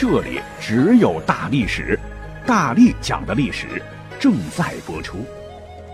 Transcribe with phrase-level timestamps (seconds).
[0.00, 1.98] 这里只有大历史，
[2.46, 3.82] 大力讲的历史
[4.16, 5.26] 正在播出，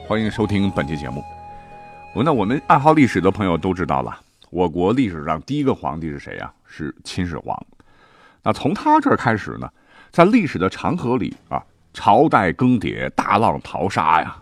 [0.07, 1.25] 欢迎收听本期节目。
[2.15, 4.15] 那我们爱好历史的朋友都知道了，
[4.51, 6.53] 我国历史上第一个皇帝是谁呀？
[6.67, 7.59] 是秦始皇。
[8.43, 9.67] 那从他这儿开始呢，
[10.11, 11.65] 在历史的长河里啊，
[11.95, 14.37] 朝代更迭，大浪淘沙呀。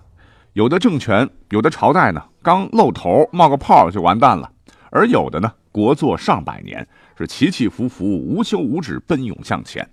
[0.55, 4.51] 有的政权，有的朝代呢，刚露头冒个泡就完蛋了，
[4.91, 6.84] 而有的呢，国祚上百年。
[7.23, 9.89] 是起起伏伏，无休无止，奔涌向前。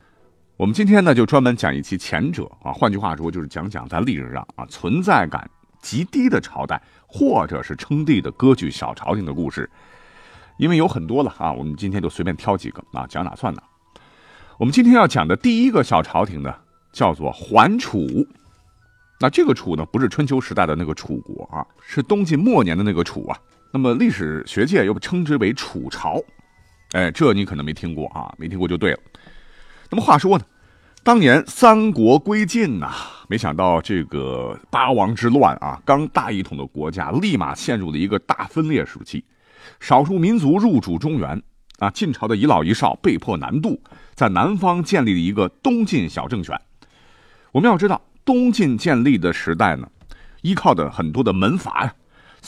[0.57, 2.73] 我们今天呢，就专门讲一期前者啊。
[2.73, 5.47] 换句话说，就是讲讲在历史上啊存在感
[5.80, 9.69] 极低的朝代，或者是称帝的割据小朝廷的故事。
[10.57, 13.61] 因为有很多了啊，我们今天就随便挑几个啊，讲哪算哪。
[14.57, 16.52] 我们今天要讲的第一个小朝廷呢，
[16.91, 18.07] 叫做桓楚。
[19.22, 23.38] 那这个楚呢，不是春秋时代的那个楚国啊，是东晋末年的那个楚啊。
[23.72, 26.19] 那么历史学界又称之为楚朝。
[26.93, 28.99] 哎，这你可能没听过啊，没听过就对了。
[29.91, 30.45] 那么话说呢，
[31.03, 32.91] 当年三国归晋呐，
[33.27, 39.23] 没想到这个八王之乱啊，刚大一统的国家立马陷入了一个大分裂时期，
[39.79, 41.41] 少数民族入主中原
[41.77, 43.79] 啊，晋朝的一老一少被迫南渡，
[44.15, 46.59] 在南方建立了一个东晋小政权。
[47.51, 49.87] 我们要知道，东晋建立的时代呢，
[50.41, 51.93] 依靠的很多的门阀呀。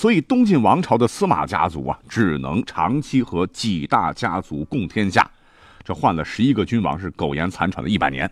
[0.02, 5.30] 所以，东晋王朝的司马家族啊，只能长期和几大家族共天下。
[5.84, 8.28] 这换了十一个君王，是苟延残喘了一百年。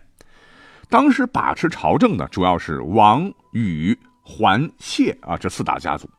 [0.88, 6.10] 当时把持朝政的主要是王、宇、桓、谢啊这四大家族。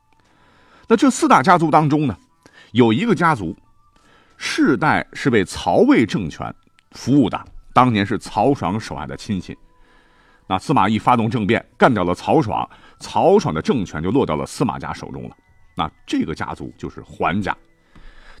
[0.88, 2.16] 那这四大家族当中呢，
[2.70, 3.54] 有一个家族
[4.38, 6.50] 世代是为曹魏政权
[6.92, 7.38] 服务的，
[7.74, 9.54] 当年是曹爽手下的亲戚。
[10.48, 12.66] 那司马懿发动政变，干掉了曹爽。
[12.98, 15.36] 曹爽的政权就落到了司马家手中了，
[15.74, 17.56] 那这个家族就是桓家。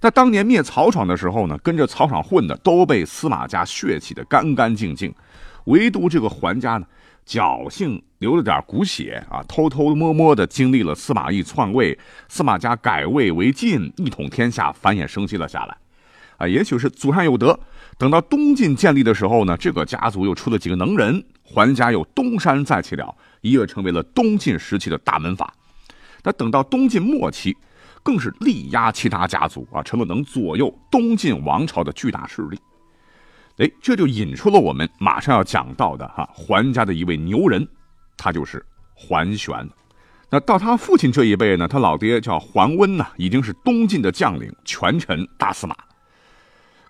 [0.00, 5.14] 在当年灭曹爽的时候呢，跟着曹爽混的都被司马家血洗的干干净净，
[5.66, 6.86] 唯独这个桓家呢，
[7.24, 11.96] 侥幸流了点骨血啊，偷偷摸摸的经历了司马懿篡位，
[12.28, 15.76] 司马家改位为晋，一统天下，繁衍生息了下来。
[16.38, 17.56] 啊，也许是祖上有德，
[17.96, 23.14] 等到东晋建立的时候呢，这个家族又出了几个能人，桓家又东山再起了。
[23.42, 25.52] 一跃成为了东晋时期的大门阀，
[26.22, 27.56] 那等到东晋末期，
[28.02, 32.58] 更是力压其他家族啊，成了能左右东晋王朝的巨大势力。
[33.58, 37.66] 哎，这就引出了我们马上要讲到的哈，桓家的一位牛人，
[38.16, 39.68] 他就是桓玄。
[40.30, 45.76] 那到他父亲这一辈呢，他老爹叫桓温呐，已经是东晋的将领、权臣、大司马。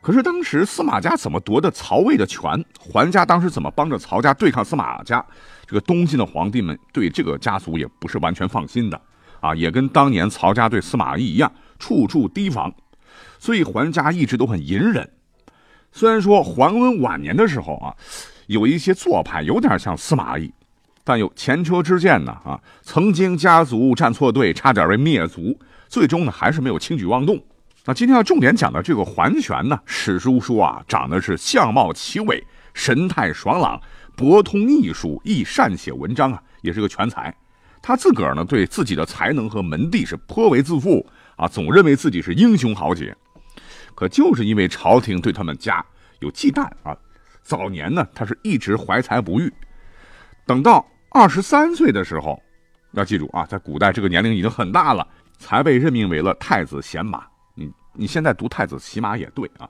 [0.01, 2.65] 可是当时司马家怎么夺的曹魏的权？
[2.79, 5.25] 桓家当时怎么帮着曹家对抗司马家？
[5.67, 9.01] 这个东晋的皇帝们对这个家族也不是完全放心的
[9.43, 12.73] 啊，也跟当年曹家对司马懿一样，处处提防。
[13.39, 15.11] 所以桓家一直都很隐忍。
[15.93, 17.95] 虽然说桓温晚年的时候啊，
[18.47, 20.51] 有一些做派有点像司马懿，
[21.05, 25.59] 但有前车之鉴呢啊，曾经家族站错队，差点被灭族，
[25.89, 27.39] 最终呢还是没有轻举妄动。
[27.85, 32.43] 那今天要重点讲的这个桓玄呢，史书说啊，长得是相貌奇伟，
[32.73, 33.81] 神态爽朗，
[34.17, 37.35] 博通艺术，亦善写文章啊，也是个全才。
[37.83, 41.05] 他自个儿呢，对自己的才能和门第是颇为自负
[41.37, 43.15] 啊，总认为自己是英雄豪杰。
[43.95, 45.85] 可就是因为朝廷对他们家
[46.21, 46.97] 有忌惮啊，
[47.43, 49.53] 早年呢，他是一直怀才不遇。
[50.47, 52.41] 等到二十三岁的时候，
[52.93, 55.07] 要记住啊，在古代这个年龄已经很大了，
[55.39, 57.25] 才被任命为了太子贤马。
[57.55, 59.69] 你你现在读太子骑马也对啊，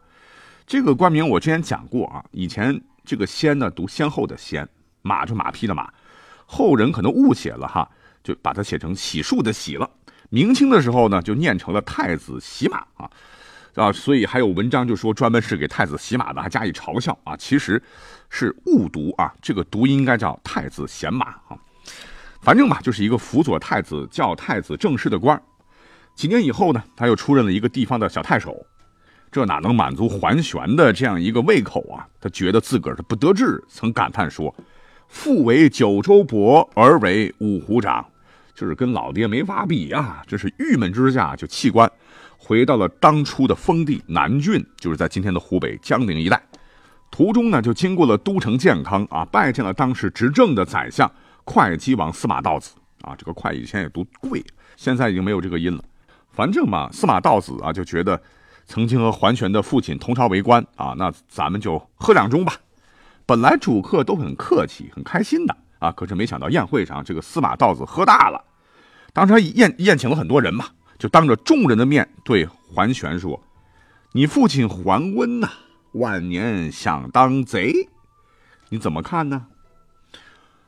[0.67, 2.25] 这个官名我之前讲过啊。
[2.31, 4.69] 以前这个先呢读先后的先，
[5.01, 5.93] 马就马匹的马，
[6.47, 7.91] 后人可能误写了哈，
[8.23, 9.89] 就把它写成洗漱的洗了。
[10.31, 13.11] 明清的时候呢，就念成了太子洗马啊
[13.75, 17.37] 啊，所以还有文章就说专门是给太子洗马的，还加以嘲笑啊。
[17.37, 17.83] 其实
[18.31, 21.57] 是误读啊，这个读音应该叫太子贤马啊。
[22.41, 25.41] 反正吧，就是一个辅佐太子、叫太子正式的官
[26.15, 28.67] 几年以后呢，他又出任了一个地方的小太守，
[29.31, 32.07] 这哪能满足桓玄的这样一个胃口啊？
[32.21, 34.55] 他觉得自个儿的不得志，曾感叹说
[35.09, 38.05] ：“父为九州伯，而为五湖长，
[38.55, 41.91] 就是跟老爹没法比啊！”这是郁闷之下就弃官，
[42.37, 46.43] 回到了当初的封地南郡，就是在今天的湖北江陵一带，
[47.11, 51.11] 途中呢就经过了都城建康啊，拜见了当时执政的宰相
[51.45, 53.15] 会稽王司马道子啊。
[53.17, 54.45] 这个“会”以前也读“贵”，
[54.77, 55.83] 现在已经没有这个音了。
[56.31, 58.21] 反正嘛，司马道子啊就觉得
[58.65, 62.55] 曾经和桓玄的父亲同朝为官啊，那咱们就喝两盅吧。
[63.27, 68.45] 本来主客都很客气，很开心的啊，可是没想到宴会上这个司马道子喝大了，
[69.13, 73.43] 当时他宴宴请了很多人嘛，就当着众人的面对桓玄说
[74.15, 75.51] ：“你父亲桓温呐，
[75.95, 77.89] 晚年想当贼，
[78.69, 79.47] 你怎么看呢？”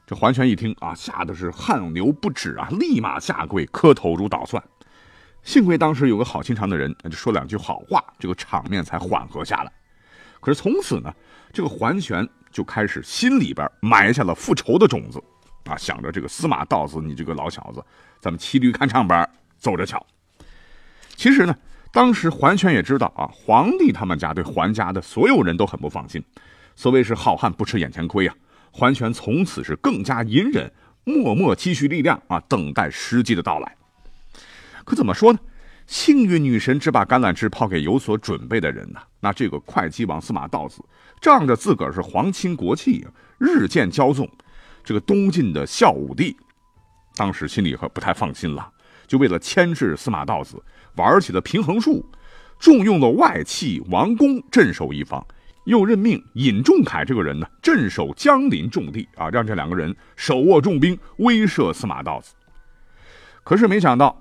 [0.05, 4.61] 这桓玄一听啊，吓得是汗流不止啊，立马下跪磕头如捣蒜。
[5.44, 9.72] 幸亏当时有个好心肠的人，那就说两句好话，这个场面才缓和下来。
[10.40, 11.14] 可是从此呢，
[11.52, 15.20] 这个桓玄就开始心里边埋下了复仇的种子，
[15.64, 17.84] 啊，想着这个司马道子，你这个老小子，
[18.20, 19.28] 咱们骑驴看唱本，
[19.58, 20.06] 走着瞧。
[21.16, 21.56] 其实呢，
[21.92, 26.24] 当时桓玄也知道啊，皇帝他们家对桓家的所有人都很不放心。
[26.76, 28.34] 所谓是好汉不吃眼前亏啊，
[28.70, 30.72] 桓玄从此是更加隐忍，
[31.02, 33.76] 默默积蓄力量啊，等待时机的到来。
[34.84, 35.40] 可怎么说呢？
[35.86, 39.00] 幸运女神只把橄榄枝抛给有所准备的人呢。
[39.20, 40.82] 那这个会稽王司马道子，
[41.25, 43.03] 仗着自个儿是皇亲国戚，
[43.38, 44.29] 日渐骄纵。
[44.85, 46.37] 这个东晋的孝武帝，
[47.17, 48.71] 当时心里可不太放心了，
[49.06, 50.62] 就为了牵制司马道子，
[50.97, 52.05] 玩起了平衡术，
[52.59, 55.26] 重用了外戚王公镇守一方，
[55.65, 62.35] 又任命尹仲恺这个人呢镇守江陵重地啊，让这两个人手握重兵，威慑司马道子。
[63.43, 64.21] 可是没想到。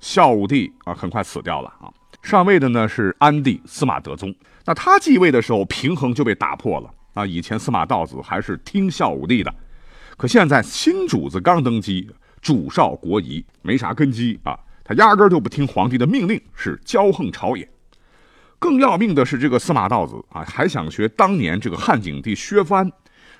[0.00, 1.88] 孝武帝啊，很快死掉了啊。
[2.22, 4.34] 上位的呢是安帝司马德宗。
[4.64, 7.26] 那他继位的时候，平衡就被打破了啊。
[7.26, 9.52] 以前司马道子还是听孝武帝的，
[10.16, 12.08] 可现在新主子刚登基，
[12.40, 14.58] 主少国疑，没啥根基啊。
[14.84, 17.68] 他压根就不听皇帝的命令，是骄横朝野。
[18.58, 22.90] 更要命的是，这个司马道子啊，还想学当年这个汉景帝薛藩，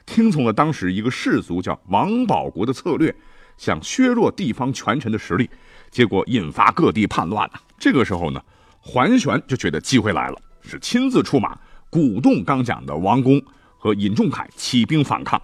[0.04, 3.14] 听从了当时一个士族叫王保国的策略，
[3.56, 5.48] 想削弱地方权臣的实力。
[5.90, 7.60] 结果引发各地叛乱呐。
[7.78, 8.42] 这个时候呢，
[8.84, 11.56] 桓玄就觉得机会来了，是亲自出马，
[11.88, 13.40] 鼓动刚讲的王公
[13.78, 15.40] 和尹仲恺起兵反抗。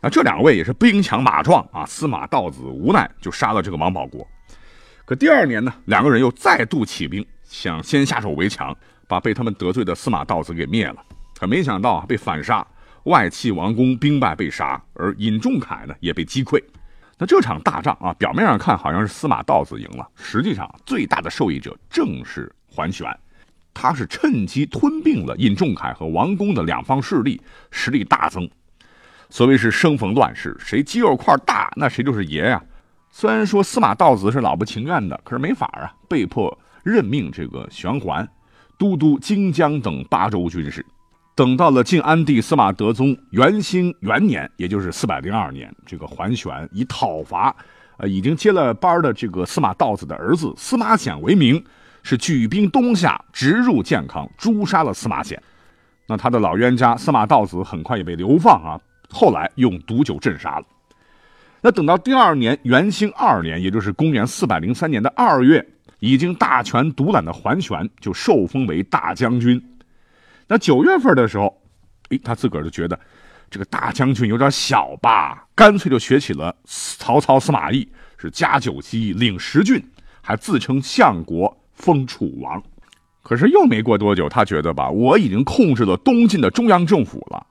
[0.00, 1.84] 那这两位也是兵强马壮啊。
[1.84, 4.26] 司马道子无奈就杀了这个王保国。
[5.04, 8.74] 可第二年呢，两个人又再度起兵，想先下手为强，
[9.06, 10.96] 把被他们得罪的司马道子给灭了。
[11.38, 12.66] 可没想到啊，被反杀，
[13.04, 16.62] 外戚王公兵败被杀，而尹仲恺呢也被击溃。
[17.16, 23.08] 那这场大仗啊，表面上看好像是司马道子赢了，实际上最大的受益者正是桓玄，
[23.72, 27.40] 他是趁机吞并了尹仲恺和王公的两方势力，
[27.70, 28.48] 实力大增。
[29.30, 32.62] 所谓是生逢乱世，谁肌肉块大，那谁就是爷呀。
[33.10, 38.28] 虽然说司马道子是老不情愿的，可是没法啊，被迫任命这个玄桓，
[38.76, 40.84] 都督荆江等八州军事。
[41.36, 47.54] 等到了晋安帝司马德宗元兴元年，也就是四百零二年，这个桓玄以讨伐，
[47.96, 51.60] 呃，已经接了班的这个司马道子的儿子司马显为名，
[52.04, 55.42] 是举兵东下，直入建康，诛杀了司马显。
[56.06, 60.64] 那他的老冤家司马道子很快也被流放啊，后来用毒酒镇杀了。
[61.62, 65.66] 那等到第二年元兴二年，也就是公元四百零三年的二月，
[65.98, 69.60] 已经大权独揽的桓玄就受封为大将军。
[70.46, 71.62] 那九月份的时候，
[72.10, 72.98] 诶，他自个儿就觉得
[73.50, 79.82] 这个大将军有点小吧，干脆就学起了曹操司马懿，是加九锡领十郡，
[80.20, 82.62] 还自称相国，封楚王。
[83.22, 87.46] 可是又没过多久，他觉得吧，我已经控制了东晋的中央政府了，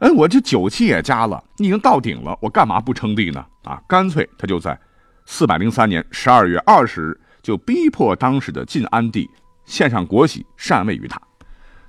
[0.00, 3.42] 哎，我这九级也加了，已经到顶了，我干嘛不称帝呢？
[3.64, 4.78] 啊，干脆他就在
[5.24, 9.30] 四百零三年十二月二十日，就逼迫当时的晋安帝
[9.64, 11.18] 献上国玺，禅位于他。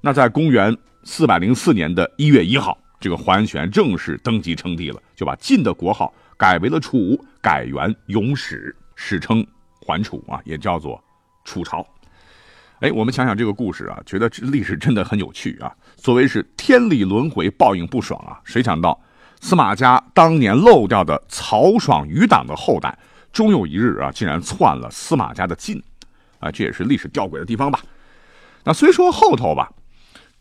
[0.06, 9.48] 那在公元四百零四年的一月一号，这个桓玄正式登基称帝了，就把晋的国号改为了楚，改元永始，史称
[9.80, 11.02] 桓楚啊，也叫做
[11.46, 11.88] 楚朝。
[12.82, 15.74] 哎，我们想想这个故事啊，觉得这历史真的很有趣啊。
[15.96, 18.42] 所谓是天理轮回，报应不爽啊。
[18.44, 19.00] 谁想到
[19.40, 23.00] 司马家当年漏掉的曹爽余党的后代，
[23.32, 25.82] 终有一日啊，竟然篡了司马家的晋
[26.40, 27.80] 啊，这也是历史吊诡的地方吧。
[28.66, 29.72] 那虽说后头吧。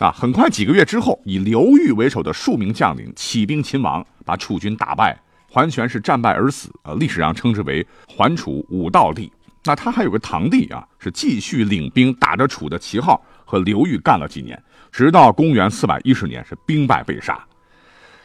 [0.03, 5.17] 啊，很快几个月之后，以刘裕为首的数名将领起兵秦王，把楚军打败，
[5.49, 6.73] 桓玄是战败而死。
[6.83, 9.31] 呃，历史上称之为桓楚武道帝。
[9.63, 17.39] 那他还有个堂弟啊，是继续领兵打着楚的旗号和刘裕干了几年，直到公元四百一十年是兵败被杀。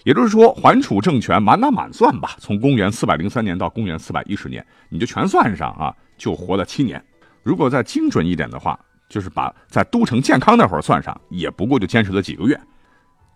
[0.03, 7.00] 也就是说，桓楚政权满打满算吧，从公元四百零三年到公元四百一十年，你就全算上啊，就活了七年。
[7.43, 8.79] 如果再精准一点的话。
[9.10, 12.60] 就是把在都城健康那会儿算上，也不过就坚持了几个月。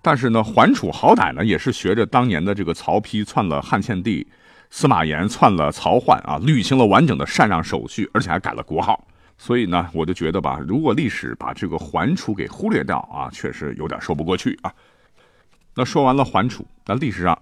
[0.01, 4.25] 但是呢，桓楚好歹呢也是学着当年的这个曹丕篡了汉献帝，
[4.69, 9.07] 司马炎篡了曹奂啊，履行了完整的禅让手续，而且还改了国号。
[9.37, 14.73] 所以呢，我就觉得吧，如果历史把这个桓楚给忽略掉啊，确实有点说不过去啊。
[15.75, 17.39] 那说完了桓楚，那历史上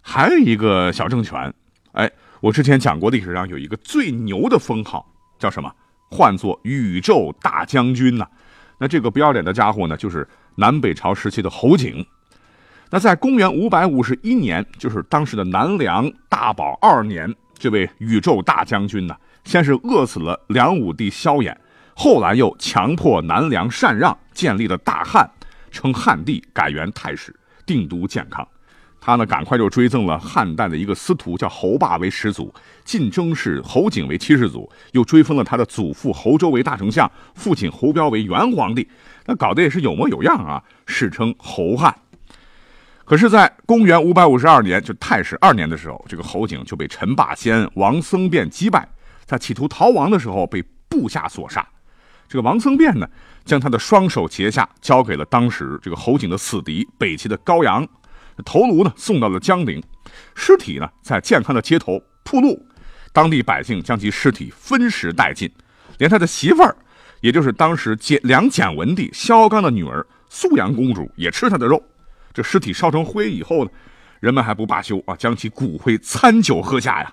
[0.00, 1.52] 还有一个小政权，
[1.92, 5.04] 哎，我之前讲过，历史上有一个最牛的封号
[5.38, 5.72] 叫什么？
[6.10, 8.26] 唤作宇宙大将军呐。
[8.78, 12.06] 那这个不要脸的家伙呢，就是南北朝时期的侯景。
[12.90, 19.16] 那在公元五百五十一年，就是当时的南梁大宝二年，这位宇宙大将军呢。
[19.44, 21.56] 先是饿死了梁武帝萧衍，
[21.94, 25.30] 后来又强迫南梁禅让，建立了大汉，
[25.70, 27.34] 称汉帝，改元太史，
[27.64, 28.46] 定都建康。
[29.00, 32.52] 他呢，赶快就追赠了汉代的一个司徒，叫侯霸为始祖，
[32.84, 38.88] 晋征氏侯景为七世祖，又追封了他的祖父侯周为大丞相，父亲侯彪为元皇帝。
[39.26, 41.94] 那搞得也是有模有样啊，史称侯汉。
[43.04, 48.88] 可是，在公元五百五十二年，就太史二年的时候，这个侯景就被陈霸先、王僧辩击败。
[49.24, 51.64] 在企图逃亡的时候被部下所杀，
[52.28, 53.08] 这个王僧辩呢，
[53.44, 57.86] 将他的双手截下，交给了当时这个侯景的死敌北齐的高阳，
[58.44, 59.82] 头颅呢送到了江陵，
[60.34, 62.66] 尸体呢在健康的街头铺路，
[63.12, 65.50] 当地百姓将其尸体分食殆尽，
[65.98, 66.76] 连他的媳妇儿，
[67.20, 71.82] 也就是当时简梁简文帝萧纲的女儿肃阳公主也吃他的肉。
[72.34, 73.70] 这尸体烧成灰以后呢，
[74.20, 77.12] 人们还不罢休啊，将其骨灰餐酒喝下呀。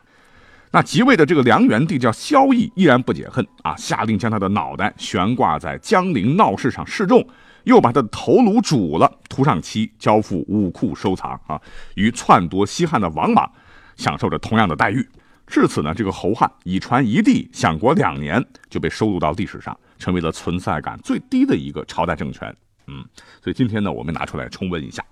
[0.72, 7.26] 那即位的这个梁元帝叫萧绎，依然不解恨啊，下令将他的脑袋悬挂在江陵闹市上示众，
[7.64, 11.60] 又把他的头颅煮了，涂上漆，交付武库收藏啊，
[11.96, 13.52] 与篡夺西汉的王莽
[13.96, 15.08] 享受着同样的待遇。
[15.46, 22.56] 至此呢，这个侯汉以传一帝，享国两年，就被收录到历史上，成为了存在感最低的一个朝代政权。
[22.88, 23.04] 嗯，
[23.42, 25.04] 所以今天呢，我们拿出来重温一下。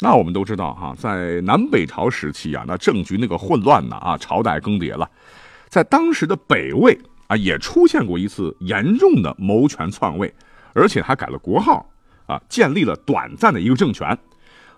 [0.00, 5.08] 那我们都知道哈，在南北朝时期啊，那政局那个混乱呢啊，朝代更迭了，
[5.68, 10.34] 在当时的北魏啊，也出现过一次严重的谋权篡位，
[10.74, 11.88] 而且还改了国号
[12.26, 14.16] 啊，建立了短暂的一个政权，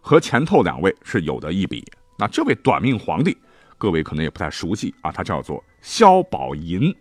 [0.01, 1.85] 和前头两位是有的一比。
[2.19, 3.37] 那这位短命皇帝，
[3.79, 6.95] 各位可能也不太熟悉啊，他叫做萧宝寅，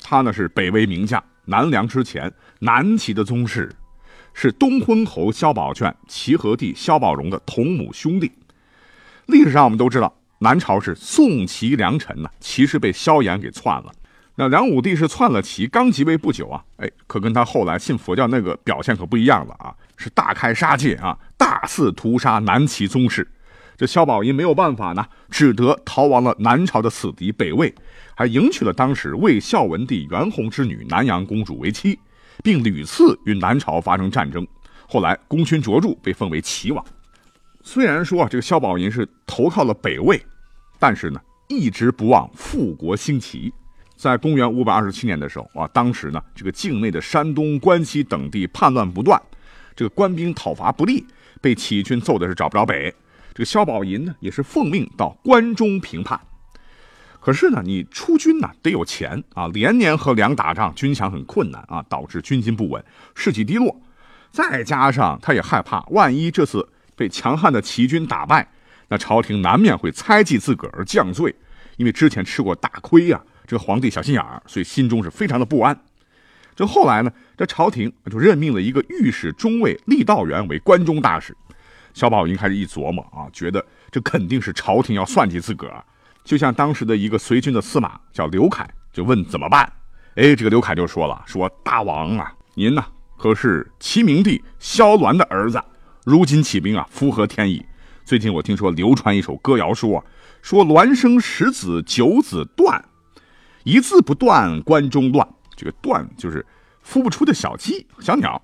[0.00, 3.70] 他呢是北魏名将，南梁之前南齐的宗室。
[4.34, 8.32] 是东昏侯萧宝卷、齐和帝萧宝融的同母兄弟。
[9.26, 13.92] 历史上我们都知道，南朝是宋齐梁陈呢，齐是被萧衍给篡了。
[14.36, 23.26] 那梁武帝是篡了齐，刚即位不久啊，哎，可跟他后来信佛教那个表现可不一样了啊，是大开杀戒啊，大肆屠杀南齐宗室。
[23.76, 27.74] 这萧宝寅没有办法呢，只得逃亡了南朝的死敌北魏，
[28.14, 31.98] 还迎娶了当时魏孝文帝元宏之女南阳公主为妻。
[32.42, 34.44] 并屡次与南朝发生战争，
[34.88, 36.84] 后来功勋卓著，被封为齐王。
[37.62, 40.20] 虽然说啊，这个萧宝寅是投靠了北魏，
[40.78, 43.52] 但是呢，一直不忘复国兴齐。
[44.02, 49.22] 在公元五百二十七年的时候啊，当时呢，这个境内的山东、关西等地叛乱不断，
[49.76, 51.06] 这个官兵讨伐不利，
[51.40, 52.92] 被起义军揍的是找不着北。
[53.32, 56.20] 这个萧宝寅呢，也是奉命到关中平叛。
[57.20, 63.80] 可是呢，你出军呢得有钱啊，连年和梁打仗，军饷很困难啊，导致军心不稳，士气低落。
[64.32, 68.48] 再加上他也害怕，万一这次被强悍的齐军打败，
[68.88, 71.32] 那朝廷难免会猜忌自个儿降罪，
[71.76, 73.22] 因为之前吃过大亏呀。
[73.52, 75.78] 这个皇帝小心眼儿，所以心中是非常的不安。
[76.56, 81.36] 这后来呢，这朝廷就任命了一个御史中尉郦道元为关中大使。
[81.92, 85.84] 萧宝云开始一琢磨啊，觉得这肯定是朝廷要算计自个儿。
[86.24, 89.70] 就像当时的一个随军的司马叫刘凯，就问怎么办？
[90.14, 92.82] 哎，这个刘凯就说了：“说大王啊，您呢
[93.18, 95.62] 可是齐明帝萧鸾的儿子，
[96.06, 97.62] 如今起兵啊，符合天意。
[98.02, 100.02] 最近我听说流传一首歌谣，说
[100.40, 102.82] 说鸾生十子九子断，
[103.64, 105.26] 一字不断关中乱。
[105.56, 106.44] 这个断就是
[106.84, 108.40] 孵不出的小鸡小鸟，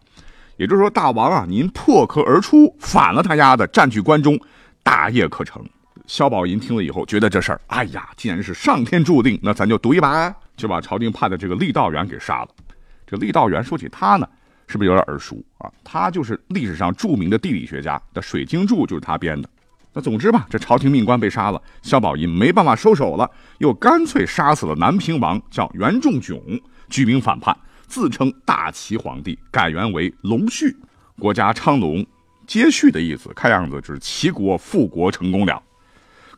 [0.57, 4.39] 也就是说大王啊，您破壳而出，反了他丫的，占据关中，
[4.83, 5.65] 大业可成。”
[6.07, 12.49] 萧宝寅听了以后，觉得这事儿，哎呀，既然是上天注定，那咱就赌一把，就把朝廷派的这个郦道元给杀了。
[13.07, 14.27] 这郦道元说起他呢，
[14.67, 15.71] 是不是有点耳熟啊？
[15.85, 19.49] 他就是历史上著名的地理学家的《水经注》，就是他编的。
[20.00, 26.40] 总之吧，这朝廷命官被杀了，萧宝寅没办法收手了，又干脆杀死了南平王，叫袁仲炯，
[26.88, 30.76] 举兵反叛，自称大齐皇帝，改元为隆绪，
[31.19, 32.05] 国家昌隆，
[32.47, 35.62] 接续的意思，看样子是齐国复国成功了。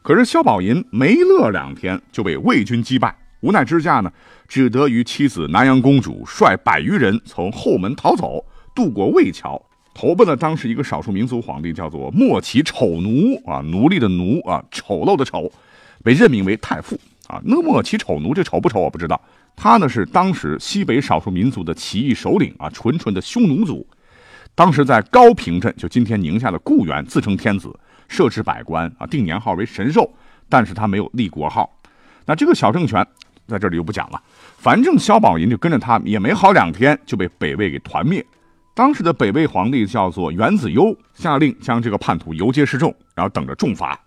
[0.03, 4.11] 可是萧宝寅没乐两天就被魏军击败，无奈之下呢，
[4.49, 9.61] 只得与妻子南阳公主率百余人从后门逃走，渡过魏桥，
[10.01, 15.53] 投奔了当时一个少数民族皇帝，叫做莫奇丑奴啊，奴隶的奴啊，丑陋的丑，
[16.03, 17.39] 被任命为太傅啊。
[17.45, 19.21] 那莫奇丑奴这丑不丑我不知道，
[19.55, 23.87] 他呢是当时西北少数民族的起义首领啊，纯纯的匈奴族。
[24.55, 27.71] 当时在高平镇，就今天宁夏的固原，自称天子，
[28.09, 30.11] 设置百官啊，定年号为神兽，
[30.49, 31.71] 但是他没有立国号。
[32.25, 33.07] 那这个小政权
[33.47, 34.23] 在这里就不讲了，
[34.57, 38.25] 反正萧宝寅就跟着他，也没好两天就被北魏给团灭。
[38.81, 44.01] 当时的北魏皇帝叫做元子攸，下令将这个叛徒游街示众，然后等着重罚。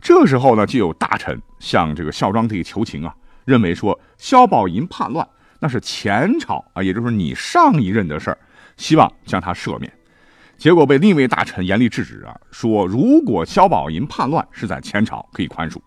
[0.00, 3.12] 这时候呢，就有大臣向这个孝庄帝求情啊，
[3.44, 5.28] 认为说萧宝寅叛乱
[5.58, 8.38] 那是前朝啊，也就是你上一任的事儿，
[8.76, 9.92] 希望将他赦免。
[10.56, 15.80] 结果被另一位大臣严厉制止啊，说如果萧宝寅叛乱是在前朝可以宽恕。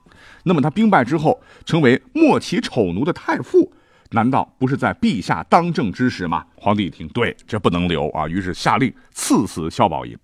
[0.43, 3.71] 那么他兵败之后，成为莫其丑奴的太傅，
[4.11, 6.45] 难道不是在陛下当政之时吗？
[6.55, 10.17] 皇帝一听，对，这不能留啊，于是下令赐死萧宝寅。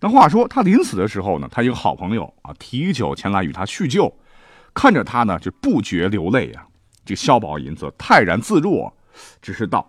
[0.00, 4.12] 那话说他临死的时候呢，他一个好朋友啊，提酒前来与他叙旧，
[4.74, 6.66] 看着他呢就不觉流泪啊。
[7.04, 8.92] 这萧宝寅则泰然自若，
[9.40, 9.88] 只是道：“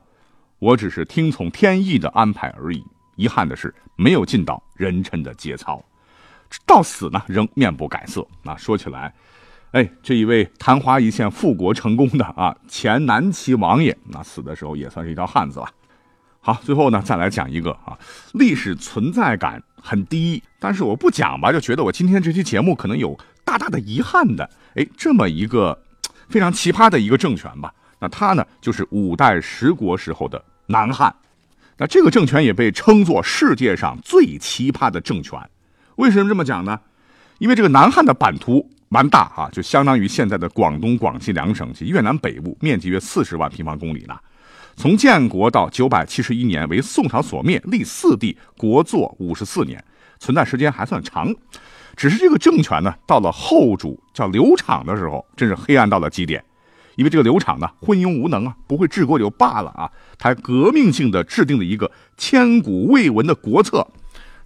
[0.60, 2.84] 我只是听从天意的安排而已，
[3.16, 5.84] 遗憾的是没有尽到人臣的节操。”
[6.66, 8.26] 到死呢，仍面不改色。
[8.44, 9.14] 那说起来。
[9.76, 15.68] 哎，这一位昙花一现、复国成功的啊前南齐王爷，那死的时候也算是一条汉子了。
[16.40, 18.00] 好，最后呢，再来讲一个啊，
[18.36, 24.50] 历史存在感很低，但是我不讲吧，就觉得我今天这期节目可能有大大的遗憾的。
[24.76, 25.78] 哎，这么一个
[26.30, 31.14] 非常奇葩的一个政权吧，那他呢，就是五代十国时候的南汉。
[31.78, 35.38] 那这个政权也被称作世界上最奇葩的政权。
[35.98, 36.80] 为什么这么讲呢？
[37.40, 38.70] 因为这个南汉的版图。
[38.96, 44.18] 蛮大啊，就相当于现在的广东、广西两省及越南北部，面积约四十万平方公里呢。
[44.78, 49.84] 从建国到九百七十一年为宋朝所灭，历四帝，国祚五十四年，
[50.18, 51.36] 存在时间还算长。
[51.98, 56.42] 只是这个政权呢，到了后主叫刘昶的时候，真是黑暗到了极点。
[56.96, 63.86] 因为这个刘昶呢，昏庸无能啊，不会治国就罢了啊，他革命性的制定了一个千古未闻的国策，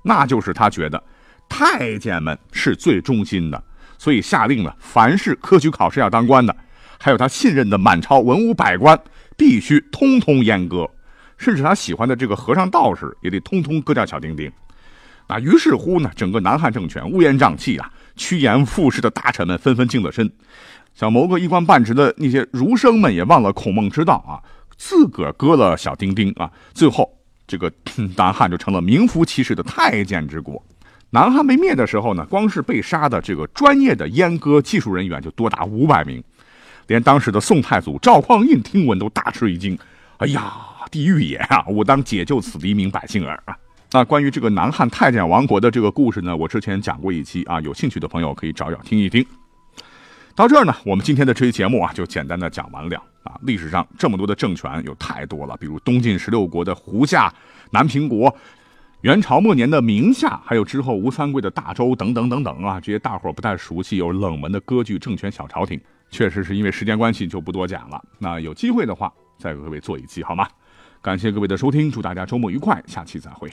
[0.02, 1.04] 那就是他觉得
[1.48, 3.64] 太监们是最忠心的。
[4.00, 6.56] 所以下令了，凡是科举考试要当官的，
[6.98, 8.98] 还有他信任的满朝文武百官，
[9.38, 10.90] 必须通通阉割，
[11.38, 14.50] 甚至他喜欢的这个和尚道士也得通通割掉小丁丁。
[15.28, 20.32] 那于是乎呢，整个南汉政权乌烟瘴气啊，趋炎附势的大臣们纷纷净了身，
[20.96, 24.40] 想谋个一官半职的那些儒生们也忘了孔孟之道啊，
[24.78, 27.08] 自个儿割了小丁丁啊，最后
[27.46, 27.70] 这个
[28.16, 30.64] 南汉就成了名副其实的太监之国。
[31.12, 36.24] 南汉被灭的时候呢，光是被杀的这个专业的阉割技术人员就多达五百名，
[36.86, 39.76] 连当时的宋太祖赵匡胤听闻都大吃一惊。
[40.18, 40.54] 哎呀，
[40.92, 41.66] 地狱也啊！
[41.68, 43.58] 我当解救此黎民百姓耳啊！
[43.92, 49.26] 那关于这个南汉太监王国的这个故事呢，我之前讲过一期啊，有兴趣的朋友可以找找听一听。
[50.36, 53.34] 到这儿呢，我们今天的这期节目啊，就简单的讲完了啊。
[53.42, 57.34] 历史上这么多的政权有太多了，比如东晋十六国的胡夏、
[57.72, 58.32] 南平国。
[59.02, 65.80] 元朝末年的明夏，还有之后吴三桂的大周等等等等啊，这些大伙不太熟悉又冷门的割据政权小朝廷，
[66.12, 68.04] 确实是因为时间关系就不多讲了。
[68.18, 70.46] 那有机会的话，再给各位做一期好吗？
[71.02, 73.50] 感谢各位的收听，祝大家周末愉快，下期再会。